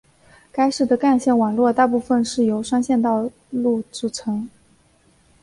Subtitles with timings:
[0.51, 4.49] 该市的干线网络大部分是由双线道路组成。